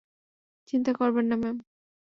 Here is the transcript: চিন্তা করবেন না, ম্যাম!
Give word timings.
চিন্তা 0.69 0.91
করবেন 0.93 1.25
না, 1.29 1.35
ম্যাম! 1.41 1.57